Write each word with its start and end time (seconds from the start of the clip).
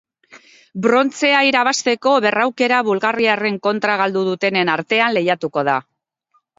Brontzea 0.85 1.41
irabazteko 1.49 2.15
berraukera 2.27 2.81
bulgariarren 2.89 3.63
kontra 3.71 4.01
galdu 4.05 4.27
dutenen 4.33 4.77
artean 4.81 5.19
lehiatuko 5.21 5.71
da. 5.73 5.83